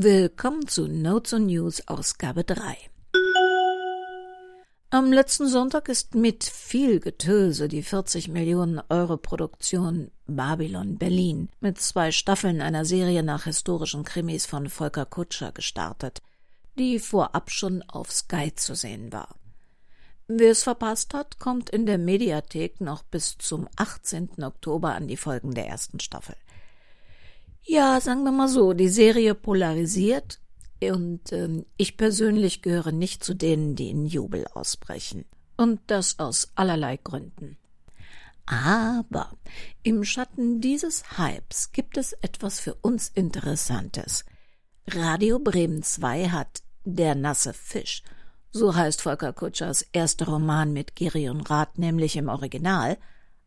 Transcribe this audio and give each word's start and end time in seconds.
Willkommen 0.00 0.68
zu 0.68 0.86
Notes 0.86 1.32
on 1.32 1.46
News 1.46 1.88
Ausgabe 1.88 2.44
3. 2.44 2.76
Am 4.90 5.12
letzten 5.12 5.48
Sonntag 5.48 5.88
ist 5.88 6.14
mit 6.14 6.44
viel 6.44 7.00
Getöse 7.00 7.66
die 7.66 7.82
40 7.82 8.28
Millionen 8.28 8.80
Euro 8.90 9.16
Produktion 9.16 10.12
Babylon 10.28 10.98
Berlin 10.98 11.48
mit 11.58 11.80
zwei 11.80 12.12
Staffeln 12.12 12.60
einer 12.60 12.84
Serie 12.84 13.24
nach 13.24 13.42
historischen 13.42 14.04
Krimis 14.04 14.46
von 14.46 14.68
Volker 14.68 15.04
Kutscher 15.04 15.50
gestartet, 15.50 16.22
die 16.78 17.00
vorab 17.00 17.50
schon 17.50 17.82
auf 17.82 18.12
Sky 18.12 18.54
zu 18.54 18.76
sehen 18.76 19.12
war. 19.12 19.34
Wer 20.28 20.52
es 20.52 20.62
verpasst 20.62 21.12
hat, 21.12 21.40
kommt 21.40 21.70
in 21.70 21.86
der 21.86 21.98
Mediathek 21.98 22.80
noch 22.80 23.02
bis 23.02 23.36
zum 23.38 23.66
18. 23.74 24.44
Oktober 24.44 24.94
an 24.94 25.08
die 25.08 25.16
Folgen 25.16 25.54
der 25.54 25.66
ersten 25.66 25.98
Staffel. 25.98 26.36
Ja, 27.70 28.00
sagen 28.00 28.24
wir 28.24 28.32
mal 28.32 28.48
so, 28.48 28.72
die 28.72 28.88
Serie 28.88 29.34
polarisiert 29.34 30.40
und 30.80 31.32
ähm, 31.32 31.66
ich 31.76 31.96
persönlich 31.98 32.62
gehöre 32.62 32.92
nicht 32.92 33.22
zu 33.22 33.34
denen, 33.34 33.76
die 33.76 33.90
in 33.90 34.06
Jubel 34.06 34.46
ausbrechen. 34.54 35.26
Und 35.56 35.80
das 35.88 36.18
aus 36.18 36.48
allerlei 36.54 36.96
Gründen. 36.96 37.58
Aber 38.46 39.36
im 39.82 40.04
Schatten 40.04 40.62
dieses 40.62 41.18
Hypes 41.18 41.72
gibt 41.72 41.98
es 41.98 42.14
etwas 42.14 42.58
für 42.58 42.74
uns 42.76 43.08
Interessantes. 43.08 44.24
Radio 44.86 45.38
Bremen 45.38 45.82
2 45.82 46.30
hat 46.30 46.62
Der 46.84 47.14
nasse 47.14 47.52
Fisch– 47.52 48.02
so 48.50 48.74
heißt 48.74 49.02
Volker 49.02 49.32
Kutschers 49.32 49.82
erster 49.92 50.26
Roman 50.26 50.72
mit 50.72 50.96
Gerion 50.96 51.42
Rath 51.42 51.78
nämlich 51.78 52.16
im 52.16 52.28
Original, 52.28 52.96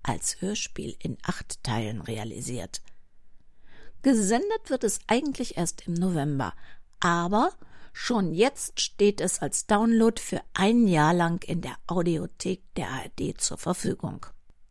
als 0.03 0.41
Hörspiel 0.41 0.95
in 0.99 1.17
acht 1.23 1.63
Teilen 1.63 2.01
realisiert. 2.01 2.81
Gesendet 4.01 4.69
wird 4.69 4.83
es 4.83 4.99
eigentlich 5.07 5.57
erst 5.57 5.87
im 5.87 5.93
November, 5.93 6.53
aber 6.99 7.51
schon 7.93 8.33
jetzt 8.33 8.79
steht 8.79 9.21
es 9.21 9.39
als 9.39 9.67
Download 9.67 10.19
für 10.19 10.41
ein 10.53 10.87
Jahr 10.87 11.13
lang 11.13 11.43
in 11.43 11.61
der 11.61 11.75
Audiothek 11.87 12.61
der 12.75 12.89
ARD 12.89 13.39
zur 13.39 13.57
Verfügung. 13.57 14.25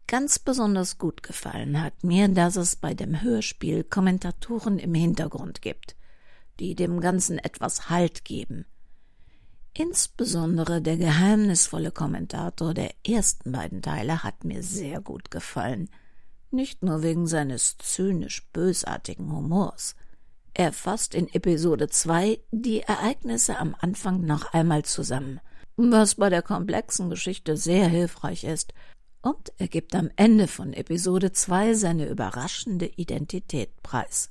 Ganz 0.06 0.38
besonders 0.38 0.98
gut 0.98 1.22
gefallen 1.22 1.80
hat 1.80 2.02
mir, 2.02 2.28
dass 2.28 2.56
es 2.56 2.76
bei 2.76 2.94
dem 2.94 3.22
Hörspiel 3.22 3.84
Kommentatoren 3.84 4.78
im 4.78 4.94
Hintergrund 4.94 5.62
gibt, 5.62 5.94
die 6.58 6.74
dem 6.74 7.00
Ganzen 7.00 7.38
etwas 7.38 7.88
Halt 7.88 8.24
geben– 8.24 8.66
Insbesondere 9.72 10.82
der 10.82 10.96
geheimnisvolle 10.96 11.92
Kommentator 11.92 12.74
der 12.74 12.90
ersten 13.06 13.52
beiden 13.52 13.82
Teile 13.82 14.24
hat 14.24 14.44
mir 14.44 14.62
sehr 14.62 15.00
gut 15.00 15.30
gefallen. 15.30 15.88
Nicht 16.50 16.82
nur 16.82 17.02
wegen 17.02 17.26
seines 17.26 17.78
zynisch 17.78 18.46
bösartigen 18.52 19.30
Humors. 19.32 19.94
Er 20.52 20.72
fasst 20.72 21.14
in 21.14 21.32
Episode 21.32 21.88
2 21.88 22.40
die 22.50 22.80
Ereignisse 22.80 23.58
am 23.58 23.76
Anfang 23.78 24.22
noch 24.22 24.52
einmal 24.52 24.84
zusammen, 24.84 25.40
was 25.76 26.16
bei 26.16 26.28
der 26.28 26.42
komplexen 26.42 27.08
Geschichte 27.08 27.56
sehr 27.56 27.88
hilfreich 27.88 28.44
ist, 28.44 28.74
und 29.22 29.52
er 29.58 29.68
gibt 29.68 29.94
am 29.94 30.10
Ende 30.16 30.48
von 30.48 30.72
Episode 30.72 31.30
2 31.32 31.74
seine 31.74 32.08
überraschende 32.08 32.86
Identität 32.86 33.82
preis. 33.82 34.30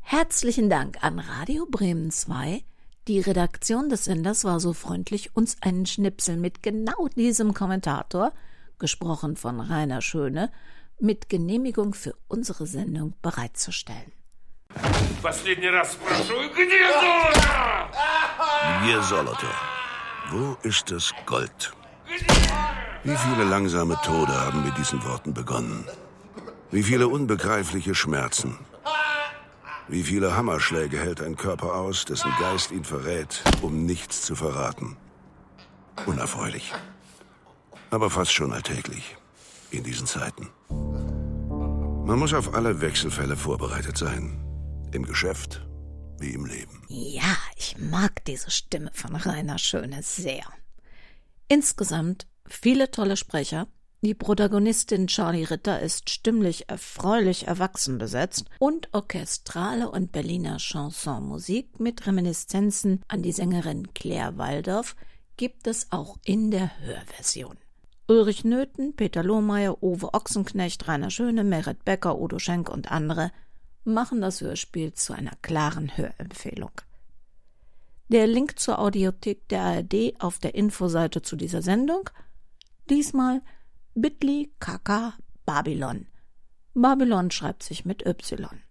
Herzlichen 0.00 0.70
Dank 0.70 1.02
an 1.02 1.18
Radio 1.18 1.66
Bremen 1.68 2.10
2 2.10 2.64
die 3.06 3.20
Redaktion 3.20 3.90
des 3.90 4.04
Senders 4.04 4.44
war 4.44 4.60
so 4.60 4.72
freundlich, 4.72 5.36
uns 5.36 5.58
einen 5.60 5.84
Schnipsel 5.84 6.38
mit 6.38 6.62
genau 6.62 7.08
diesem 7.08 7.52
Kommentator, 7.52 8.32
gesprochen 8.83 9.35
von 9.35 9.59
Rainer 9.59 10.01
Schöne, 10.01 10.51
mit 10.99 11.29
Genehmigung 11.29 11.93
für 11.93 12.13
unsere 12.27 12.67
Sendung 12.67 13.13
bereitzustellen. 13.21 14.11
Последний 15.21 15.69
раз 15.69 15.93
спрашиваю, 15.93 16.49
где 16.51 16.87
золото? 17.01 17.89
Где 18.81 19.01
золото? 19.01 19.47
Wo 20.31 20.57
ist 20.63 20.91
das 20.91 21.13
Gold? 21.25 21.73
Wie 23.03 23.17
viele 23.17 23.43
langsame 23.45 23.97
Tode 24.03 24.33
haben 24.33 24.63
mit 24.63 24.77
diesen 24.77 25.03
Worten 25.03 25.33
begonnen? 25.33 25.85
Wie 26.71 26.83
viele 26.83 27.07
unbegreifliche 27.07 27.95
Schmerzen? 27.95 28.57
Wie 29.87 30.03
viele 30.03 30.37
Hammerschläge 30.37 30.99
hält 30.99 31.21
ein 31.21 31.35
Körper 31.35 31.73
aus, 31.73 32.05
dessen 32.05 32.31
Geist 32.39 32.71
ihn 32.71 32.83
verrät, 32.83 33.41
um 33.61 33.85
nichts 33.85 34.21
zu 34.21 34.35
verraten? 34.35 34.97
Unerfreulich. 36.05 36.73
Aber 37.94 38.10
fast 38.10 38.32
schon 38.32 38.52
alltäglich 38.52 39.16
in 39.70 39.84
diesen 39.84 40.08
Zeiten. 40.08 40.50
Man 40.68 42.18
muss 42.18 42.34
auf 42.34 42.52
alle 42.52 42.80
Wechselfälle 42.80 43.36
vorbereitet 43.36 43.96
sein. 43.96 44.44
Im 44.90 45.04
Geschäft 45.04 45.64
wie 46.18 46.34
im 46.34 46.44
Leben. 46.44 46.82
Ja, 46.88 47.36
ich 47.54 47.76
mag 47.78 48.24
diese 48.24 48.50
Stimme 48.50 48.90
von 48.92 49.14
Rainer 49.14 49.58
Schöne 49.58 50.02
sehr. 50.02 50.42
Insgesamt 51.46 52.26
viele 52.48 52.90
tolle 52.90 53.16
Sprecher, 53.16 53.68
die 54.00 54.14
Protagonistin 54.14 55.06
Charlie 55.06 55.44
Ritter 55.44 55.78
ist 55.78 56.10
stimmlich 56.10 56.68
erfreulich 56.68 57.46
erwachsen 57.46 57.98
besetzt 57.98 58.46
und 58.58 58.88
orchestrale 58.92 59.88
und 59.88 60.10
Berliner 60.10 60.58
Chansonmusik 60.58 61.78
mit 61.78 62.04
Reminiszenzen 62.08 63.04
an 63.06 63.22
die 63.22 63.32
Sängerin 63.32 63.94
Claire 63.94 64.36
Waldorf 64.36 64.96
gibt 65.36 65.68
es 65.68 65.92
auch 65.92 66.18
in 66.24 66.50
der 66.50 66.76
Hörversion. 66.80 67.56
Ulrich 68.06 68.44
Nöthen, 68.44 68.94
Peter 68.94 69.22
Lohmeier, 69.22 69.82
Uwe 69.82 70.12
Ochsenknecht, 70.12 70.86
Rainer 70.88 71.10
Schöne, 71.10 71.42
Merit 71.42 71.84
Becker, 71.84 72.20
Udo 72.20 72.38
Schenk 72.38 72.68
und 72.68 72.90
andere 72.90 73.32
machen 73.84 74.20
das 74.20 74.40
Hörspiel 74.40 74.92
zu 74.92 75.14
einer 75.14 75.32
klaren 75.42 75.96
Hörempfehlung. 75.96 76.72
Der 78.08 78.26
Link 78.26 78.58
zur 78.58 78.78
Audiothek 78.78 79.48
der 79.48 79.62
ARD 79.62 80.20
auf 80.20 80.38
der 80.38 80.54
Infoseite 80.54 81.22
zu 81.22 81.36
dieser 81.36 81.62
Sendung. 81.62 82.10
Diesmal 82.90 83.40
bit.ly 83.94 84.52
kk 84.60 85.14
Babylon. 85.46 86.06
Babylon 86.74 87.30
schreibt 87.30 87.62
sich 87.62 87.84
mit 87.84 88.04
Y. 88.04 88.62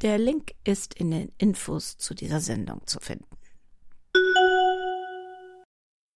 Der 0.00 0.16
Link 0.16 0.54
ist 0.64 0.94
in 0.94 1.10
den 1.10 1.32
Infos 1.36 1.98
zu 1.98 2.14
dieser 2.14 2.40
Sendung 2.40 2.86
zu 2.86 3.00
finden. 3.00 3.26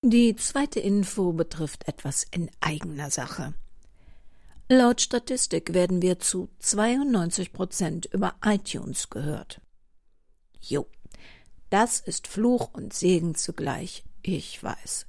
Die 0.05 0.35
zweite 0.35 0.81
Info 0.81 1.33
betrifft 1.33 1.87
etwas 1.87 2.27
in 2.29 2.51
eigener 2.61 3.09
Sache. 3.09 3.55
Laut 4.69 5.01
Statistik 5.01 5.75
werden 5.75 6.03
wir 6.03 6.19
zu 6.19 6.49
92 6.59 7.53
Prozent 7.53 8.07
über 8.07 8.35
iTunes 8.45 9.11
gehört. 9.11 9.61
Jo, 10.61 10.89
das 11.71 12.01
ist 12.01 12.27
Fluch 12.27 12.71
und 12.73 12.93
Segen 12.93 13.37
zugleich, 13.37 14.03
ich 14.23 14.61
weiß. 14.61 15.07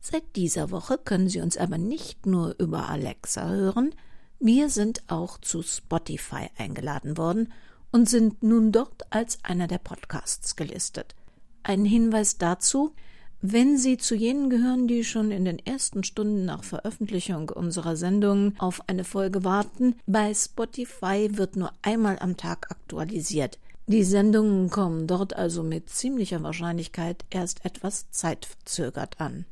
Seit 0.00 0.34
dieser 0.34 0.72
Woche 0.72 0.98
können 0.98 1.28
Sie 1.28 1.40
uns 1.40 1.56
aber 1.56 1.78
nicht 1.78 2.26
nur 2.26 2.56
über 2.58 2.88
Alexa 2.88 3.48
hören, 3.48 3.94
wir 4.40 4.68
sind 4.68 5.04
auch 5.06 5.38
zu 5.38 5.62
Spotify 5.62 6.50
eingeladen 6.58 7.16
worden 7.16 7.52
und 7.92 8.08
sind 8.08 8.42
nun 8.42 8.72
dort 8.72 9.12
als 9.12 9.44
einer 9.44 9.68
der 9.68 9.78
Podcasts 9.78 10.56
gelistet. 10.56 11.14
Ein 11.62 11.84
Hinweis 11.84 12.36
dazu, 12.36 12.92
wenn 13.40 13.78
Sie 13.78 13.96
zu 13.96 14.14
jenen 14.14 14.50
gehören, 14.50 14.88
die 14.88 15.04
schon 15.04 15.30
in 15.30 15.44
den 15.44 15.58
ersten 15.58 16.04
Stunden 16.04 16.44
nach 16.44 16.64
Veröffentlichung 16.64 17.50
unserer 17.50 17.96
Sendung 17.96 18.54
auf 18.58 18.88
eine 18.88 19.04
Folge 19.04 19.44
warten, 19.44 19.96
bei 20.06 20.32
Spotify 20.34 21.28
wird 21.32 21.56
nur 21.56 21.72
einmal 21.82 22.18
am 22.18 22.36
Tag 22.36 22.70
aktualisiert. 22.70 23.58
Die 23.86 24.02
Sendungen 24.02 24.68
kommen 24.68 25.06
dort 25.06 25.36
also 25.36 25.62
mit 25.62 25.90
ziemlicher 25.90 26.42
Wahrscheinlichkeit 26.42 27.24
erst 27.30 27.64
etwas 27.64 28.10
zeitverzögert 28.10 29.20
an. 29.20 29.44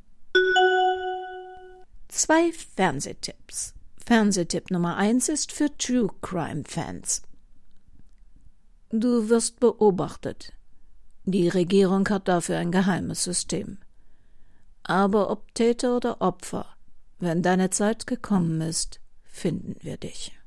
Zwei 2.09 2.53
Fernsehtipps. 2.77 3.75
Fernsehtipp 4.05 4.71
Nummer 4.71 4.97
eins 4.97 5.29
ist 5.29 5.53
für 5.53 5.77
True 5.79 6.09
Crime 6.21 6.65
Fans. 6.67 7.23
Du 8.91 9.29
wirst 9.29 9.61
beobachtet. 9.61 10.53
Die 11.25 11.49
Regierung 11.49 12.09
hat 12.09 12.29
dafür 12.29 12.59
ein 12.59 12.71
geheimes 12.71 13.25
System. 13.25 13.79
Aber 14.83 15.31
ob 15.31 15.55
Täter 15.55 15.97
oder 15.97 16.21
Opfer, 16.21 16.67
wenn 17.19 17.43
deine 17.43 17.71
Zeit 17.71 18.07
gekommen 18.07 18.61
ist, 18.61 19.01
finden 19.25 19.77
wir 19.81 19.97
dich. 19.97 20.39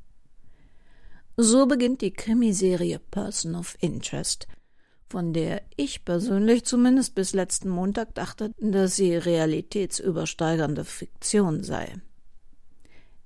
So 1.36 1.66
beginnt 1.66 2.02
die 2.02 2.14
Krimiserie 2.14 3.00
Person 3.00 3.56
of 3.56 3.76
Interest, 3.80 4.48
von 5.10 5.34
der 5.34 5.64
ich 5.76 6.06
persönlich 6.06 6.66
zumindest 6.66 7.16
bis 7.16 7.34
letzten 7.34 7.70
Montag 7.70 8.14
dachte, 8.14 8.52
dass 8.60 8.96
sie 8.96 9.16
realitätsübersteigernde 9.16 10.86
Fiktion 10.86 11.64
sei. 11.64 11.96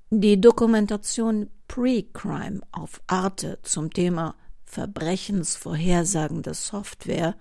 Die 0.09 0.39
Dokumentation 0.39 1.49
Pre-Crime 1.67 2.61
auf 2.71 3.01
Arte 3.07 3.59
zum 3.63 3.91
Thema 3.91 4.35
verbrechensvorhersagende 4.71 6.53
Software 6.53 7.35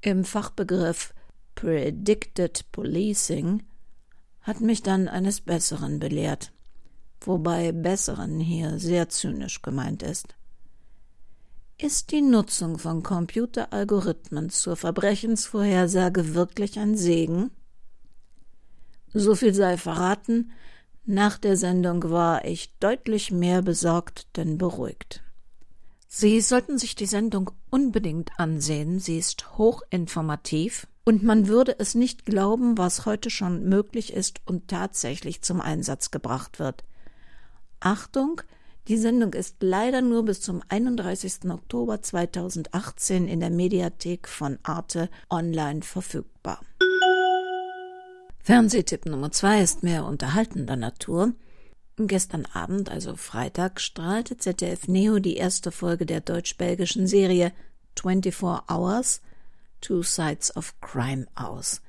im 0.00 0.24
Fachbegriff 0.24 1.12
Predicted 1.56 2.64
Policing 2.70 3.64
hat 4.42 4.60
mich 4.60 4.80
dann 4.82 5.08
eines 5.08 5.40
Besseren 5.40 5.98
belehrt, 5.98 6.52
wobei 7.22 7.72
Besseren 7.72 8.38
hier 8.38 8.78
sehr 8.78 9.08
zynisch 9.08 9.62
gemeint 9.62 10.04
ist. 10.04 10.36
Ist 11.76 12.12
die 12.12 12.22
Nutzung 12.22 12.78
von 12.78 13.02
Computeralgorithmen 13.02 14.48
zur 14.48 14.76
Verbrechensvorhersage 14.76 16.34
wirklich 16.34 16.78
ein 16.78 16.96
Segen? 16.96 17.50
So 19.12 19.34
viel 19.34 19.54
sei 19.54 19.76
verraten, 19.76 20.52
nach 21.04 21.36
der 21.36 21.56
Sendung 21.56 22.10
war 22.10 22.44
ich 22.44 22.78
deutlich 22.78 23.32
mehr 23.32 23.60
besorgt 23.60 24.36
denn 24.36 24.56
beruhigt. 24.56 25.24
Sie 26.12 26.40
sollten 26.40 26.76
sich 26.76 26.96
die 26.96 27.06
Sendung 27.06 27.52
unbedingt 27.70 28.32
ansehen, 28.36 28.98
sie 28.98 29.16
ist 29.16 29.56
hochinformativ, 29.58 30.88
und 31.04 31.22
man 31.22 31.46
würde 31.46 31.78
es 31.78 31.94
nicht 31.94 32.26
glauben, 32.26 32.76
was 32.76 33.06
heute 33.06 33.30
schon 33.30 33.68
möglich 33.68 34.12
ist 34.12 34.40
und 34.44 34.66
tatsächlich 34.66 35.42
zum 35.42 35.60
Einsatz 35.60 36.10
gebracht 36.10 36.58
wird. 36.58 36.82
Achtung, 37.78 38.42
die 38.88 38.96
Sendung 38.96 39.34
ist 39.34 39.58
leider 39.60 40.02
nur 40.02 40.24
bis 40.24 40.40
zum 40.40 40.62
31. 40.68 41.48
Oktober 41.48 42.02
2018 42.02 43.28
in 43.28 43.38
der 43.38 43.50
Mediathek 43.50 44.26
von 44.26 44.58
Arte 44.64 45.10
online 45.30 45.82
verfügbar. 45.82 46.60
Fernsehtipp 48.42 49.06
Nummer 49.06 49.30
zwei 49.30 49.62
ist 49.62 49.84
mehr 49.84 50.04
unterhaltender 50.04 50.74
Natur. 50.74 51.34
Gestern 52.06 52.46
Abend, 52.46 52.88
also 52.88 53.16
Freitag, 53.16 53.80
strahlte 53.80 54.36
ZDF 54.36 54.88
Neo 54.88 55.18
die 55.18 55.36
erste 55.36 55.70
Folge 55.72 56.06
der 56.06 56.20
deutsch-belgischen 56.20 57.06
Serie 57.06 57.52
24 57.98 58.68
Hours 58.68 59.20
Two 59.80 60.02
Sides 60.02 60.54
of 60.56 60.78
Crime 60.80 61.26
aus, 61.34 61.80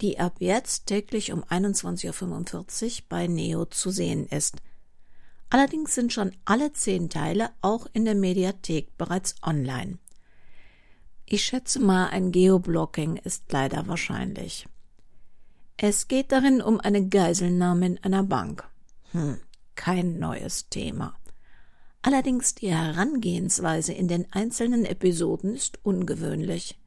die 0.00 0.18
ab 0.18 0.36
jetzt 0.38 0.86
täglich 0.86 1.32
um 1.32 1.42
21.45 1.44 2.84
Uhr 2.84 3.04
bei 3.08 3.26
Neo 3.26 3.64
zu 3.64 3.90
sehen 3.90 4.26
ist. 4.26 4.56
Allerdings 5.48 5.94
sind 5.94 6.12
schon 6.12 6.32
alle 6.44 6.72
zehn 6.72 7.10
Teile 7.10 7.50
auch 7.60 7.86
in 7.92 8.04
der 8.04 8.14
Mediathek 8.14 8.96
bereits 8.96 9.34
online. 9.42 9.98
Ich 11.26 11.44
schätze 11.44 11.80
mal, 11.80 12.08
ein 12.08 12.32
Geoblocking 12.32 13.16
ist 13.16 13.52
leider 13.52 13.86
wahrscheinlich. 13.86 14.66
Es 15.76 16.08
geht 16.08 16.30
darin 16.30 16.60
um 16.60 16.78
eine 16.78 17.08
Geiselnahme 17.08 17.86
in 17.86 18.04
einer 18.04 18.22
Bank. 18.22 18.68
Hm, 19.12 19.38
kein 19.80 20.18
neues 20.18 20.68
Thema. 20.68 21.16
Allerdings 22.02 22.54
die 22.54 22.70
Herangehensweise 22.70 23.94
in 23.94 24.08
den 24.08 24.30
einzelnen 24.30 24.84
Episoden 24.84 25.54
ist 25.54 25.78
ungewöhnlich. 25.82 26.78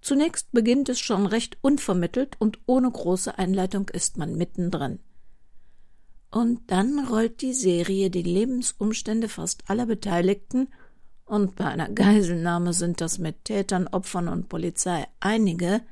Zunächst 0.00 0.50
beginnt 0.50 0.88
es 0.88 0.98
schon 0.98 1.26
recht 1.26 1.58
unvermittelt 1.60 2.34
und 2.40 2.58
ohne 2.66 2.90
große 2.90 3.38
Einleitung 3.38 3.88
ist 3.88 4.16
man 4.16 4.34
mittendrin. 4.34 4.98
Und 6.32 6.72
dann 6.72 7.06
rollt 7.06 7.40
die 7.40 7.52
Serie 7.52 8.10
die 8.10 8.22
Lebensumstände 8.22 9.28
fast 9.28 9.70
aller 9.70 9.86
Beteiligten, 9.86 10.68
und 11.24 11.54
bei 11.54 11.66
einer 11.66 11.88
Geiselnahme 11.88 12.72
sind 12.72 13.00
das 13.00 13.18
mit 13.18 13.44
Tätern, 13.44 13.86
Opfern 13.86 14.26
und 14.26 14.48
Polizei 14.48 15.06
einige, 15.20 15.82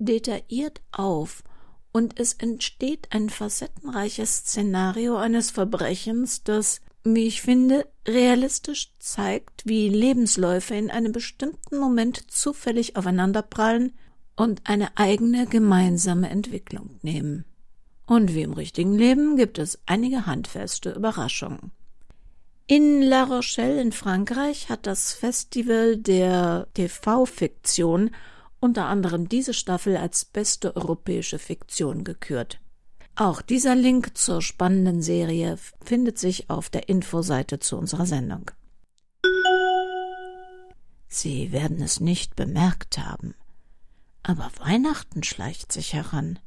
detailliert 0.00 0.80
auf, 0.90 1.44
und 1.92 2.18
es 2.18 2.32
entsteht 2.34 3.08
ein 3.10 3.30
facettenreiches 3.30 4.38
Szenario 4.38 5.16
eines 5.16 5.50
Verbrechens, 5.50 6.42
das 6.42 6.80
wie 7.04 7.26
ich 7.26 7.42
finde, 7.42 7.86
realistisch 8.06 8.92
zeigt, 8.98 9.66
wie 9.66 9.88
Lebensläufe 9.88 10.74
in 10.74 10.90
einem 10.90 11.12
bestimmten 11.12 11.78
Moment 11.78 12.30
zufällig 12.30 12.96
aufeinanderprallen 12.96 13.92
und 14.36 14.62
eine 14.64 14.96
eigene 14.96 15.46
gemeinsame 15.46 16.30
Entwicklung 16.30 16.98
nehmen. 17.02 17.44
Und 18.06 18.34
wie 18.34 18.42
im 18.42 18.52
richtigen 18.52 18.94
Leben 18.94 19.36
gibt 19.36 19.58
es 19.58 19.80
einige 19.86 20.26
handfeste 20.26 20.92
Überraschungen. 20.92 21.72
In 22.66 23.02
La 23.02 23.24
Rochelle 23.24 23.80
in 23.80 23.92
Frankreich 23.92 24.68
hat 24.68 24.86
das 24.86 25.12
Festival 25.12 25.96
der 25.96 26.68
TV-Fiktion 26.74 28.10
unter 28.62 28.86
anderem 28.86 29.28
diese 29.28 29.54
Staffel 29.54 29.96
als 29.96 30.24
beste 30.24 30.76
europäische 30.76 31.40
Fiktion 31.40 32.04
gekürt. 32.04 32.60
Auch 33.16 33.42
dieser 33.42 33.74
Link 33.74 34.16
zur 34.16 34.40
spannenden 34.40 35.02
Serie 35.02 35.58
findet 35.84 36.18
sich 36.18 36.48
auf 36.48 36.70
der 36.70 36.88
Infoseite 36.88 37.58
zu 37.58 37.76
unserer 37.76 38.06
Sendung. 38.06 38.50
Sie 41.08 41.52
werden 41.52 41.82
es 41.82 42.00
nicht 42.00 42.36
bemerkt 42.36 42.98
haben, 42.98 43.34
aber 44.22 44.50
Weihnachten 44.60 45.24
schleicht 45.24 45.72
sich 45.72 45.92
heran. 45.92 46.38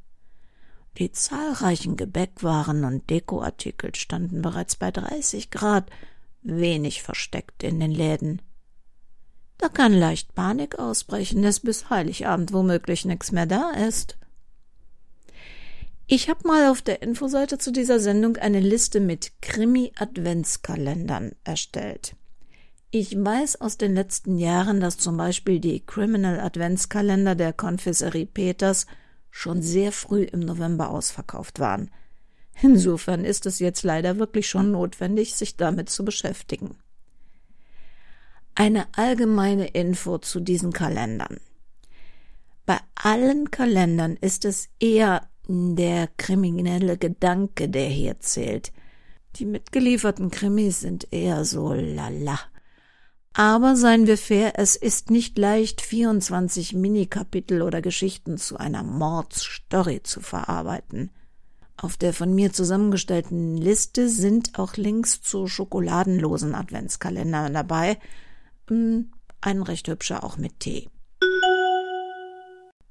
Die 0.98 1.12
zahlreichen 1.12 1.96
Gebäckwaren 1.96 2.84
und 2.84 3.10
Dekoartikel 3.10 3.94
standen 3.94 4.40
bereits 4.40 4.76
bei 4.76 4.90
30 4.90 5.50
Grad, 5.50 5.90
wenig 6.42 7.02
versteckt 7.02 7.62
in 7.62 7.78
den 7.78 7.90
Läden. 7.90 8.40
Da 9.58 9.68
kann 9.68 9.92
leicht 9.92 10.34
Panik 10.34 10.78
ausbrechen, 10.78 11.42
dass 11.42 11.60
bis 11.60 11.88
Heiligabend 11.90 12.52
womöglich 12.52 13.04
nichts 13.04 13.32
mehr 13.32 13.46
da 13.46 13.70
ist. 13.70 14.18
Ich 16.06 16.28
habe 16.28 16.46
mal 16.46 16.70
auf 16.70 16.82
der 16.82 17.02
Infoseite 17.02 17.58
zu 17.58 17.72
dieser 17.72 17.98
Sendung 17.98 18.36
eine 18.36 18.60
Liste 18.60 19.00
mit 19.00 19.32
Krimi-Adventskalendern 19.42 21.32
erstellt. 21.42 22.14
Ich 22.92 23.16
weiß 23.16 23.60
aus 23.60 23.76
den 23.76 23.94
letzten 23.94 24.38
Jahren, 24.38 24.78
dass 24.80 24.98
zum 24.98 25.16
Beispiel 25.16 25.58
die 25.58 25.84
Criminal 25.84 26.38
Adventskalender 26.38 27.34
der 27.34 27.52
Konfessorie 27.52 28.26
Peters 28.26 28.86
schon 29.30 29.62
sehr 29.62 29.90
früh 29.90 30.22
im 30.22 30.40
November 30.40 30.90
ausverkauft 30.90 31.58
waren. 31.58 31.90
Insofern 32.62 33.24
ist 33.24 33.44
es 33.44 33.58
jetzt 33.58 33.82
leider 33.82 34.18
wirklich 34.18 34.48
schon 34.48 34.70
notwendig, 34.70 35.34
sich 35.34 35.56
damit 35.56 35.90
zu 35.90 36.04
beschäftigen. 36.04 36.76
Eine 38.58 38.86
allgemeine 38.96 39.66
Info 39.66 40.16
zu 40.16 40.40
diesen 40.40 40.72
Kalendern. 40.72 41.40
Bei 42.64 42.78
allen 42.94 43.50
Kalendern 43.50 44.16
ist 44.18 44.46
es 44.46 44.70
eher 44.80 45.28
der 45.46 46.08
kriminelle 46.16 46.96
Gedanke, 46.96 47.68
der 47.68 47.88
hier 47.88 48.18
zählt. 48.20 48.72
Die 49.36 49.44
mitgelieferten 49.44 50.30
Krimis 50.30 50.80
sind 50.80 51.12
eher 51.12 51.44
so 51.44 51.74
lala. 51.74 52.40
Aber 53.34 53.76
seien 53.76 54.06
wir 54.06 54.16
fair, 54.16 54.54
es 54.56 54.74
ist 54.74 55.10
nicht 55.10 55.36
leicht, 55.36 55.82
24 55.82 56.72
Minikapitel 56.72 57.60
oder 57.60 57.82
Geschichten 57.82 58.38
zu 58.38 58.56
einer 58.56 58.82
Mordsstory 58.82 60.02
zu 60.02 60.22
verarbeiten. 60.22 61.10
Auf 61.76 61.98
der 61.98 62.14
von 62.14 62.34
mir 62.34 62.54
zusammengestellten 62.54 63.58
Liste 63.58 64.08
sind 64.08 64.58
auch 64.58 64.78
Links 64.78 65.20
zu 65.20 65.46
schokoladenlosen 65.46 66.54
Adventskalendern 66.54 67.52
dabei, 67.52 67.98
ein 68.70 69.62
recht 69.62 69.88
hübscher 69.88 70.24
auch 70.24 70.36
mit 70.36 70.60
Tee. 70.60 70.88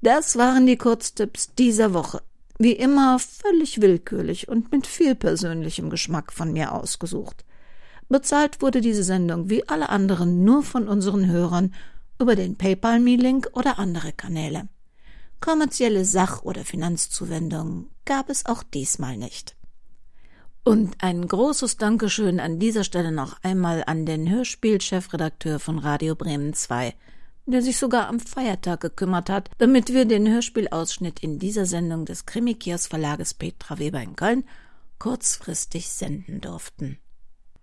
Das 0.02 0.36
waren 0.36 0.66
die 0.66 0.76
Kurztipps 0.76 1.54
dieser 1.54 1.92
Woche. 1.94 2.22
Wie 2.58 2.72
immer 2.72 3.18
völlig 3.18 3.80
willkürlich 3.80 4.48
und 4.48 4.72
mit 4.72 4.86
viel 4.86 5.14
persönlichem 5.14 5.90
Geschmack 5.90 6.32
von 6.32 6.52
mir 6.52 6.72
ausgesucht. 6.72 7.44
Bezahlt 8.08 8.62
wurde 8.62 8.80
diese 8.80 9.02
Sendung 9.02 9.50
wie 9.50 9.68
alle 9.68 9.88
anderen 9.88 10.44
nur 10.44 10.62
von 10.62 10.88
unseren 10.88 11.26
Hörern 11.26 11.74
über 12.20 12.36
den 12.36 12.56
PayPal-Me-Link 12.56 13.50
oder 13.52 13.78
andere 13.78 14.12
Kanäle. 14.12 14.68
Kommerzielle 15.40 16.04
Sach- 16.04 16.42
oder 16.42 16.64
Finanzzuwendungen 16.64 17.90
gab 18.04 18.30
es 18.30 18.46
auch 18.46 18.62
diesmal 18.62 19.16
nicht. 19.16 19.56
Und 20.66 20.96
ein 20.98 21.26
großes 21.28 21.76
Dankeschön 21.76 22.40
an 22.40 22.58
dieser 22.58 22.82
Stelle 22.82 23.12
noch 23.12 23.40
einmal 23.44 23.84
an 23.86 24.04
den 24.04 24.28
Hörspielchefredakteur 24.28 25.60
von 25.60 25.78
Radio 25.78 26.16
Bremen 26.16 26.54
2, 26.54 26.92
der 27.46 27.62
sich 27.62 27.78
sogar 27.78 28.08
am 28.08 28.18
Feiertag 28.18 28.80
gekümmert 28.80 29.30
hat, 29.30 29.48
damit 29.58 29.92
wir 29.92 30.06
den 30.06 30.28
Hörspielausschnitt 30.28 31.20
in 31.20 31.38
dieser 31.38 31.66
Sendung 31.66 32.04
des 32.04 32.26
Krimikios 32.26 32.88
Verlages 32.88 33.32
Petra 33.32 33.78
Weber 33.78 34.02
in 34.02 34.16
Köln 34.16 34.42
kurzfristig 34.98 35.88
senden 35.88 36.40
durften. 36.40 36.98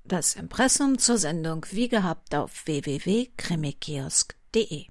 Das 0.05 0.35
Impressum 0.35 0.97
zur 0.97 1.17
Sendung 1.17 1.65
wie 1.71 1.89
gehabt 1.89 2.33
auf 2.33 2.65
www.krimikiosk.de. 2.65 4.85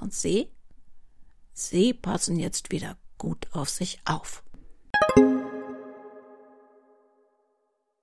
Und 0.00 0.14
Sie? 0.14 0.52
Sie 1.52 1.94
passen 1.94 2.38
jetzt 2.38 2.70
wieder 2.70 2.96
gut 3.18 3.48
auf 3.50 3.70
sich 3.70 3.98
auf. 4.04 4.44